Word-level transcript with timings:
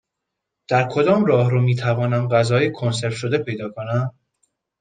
در 0.67 0.87
کدام 0.89 1.25
راهرو 1.25 1.61
می 1.61 1.75
توانم 1.75 2.27
غذای 2.29 2.71
کنسرو 2.71 3.11
شده 3.11 3.37
پیدا 3.37 3.69
کنم؟ 3.69 4.13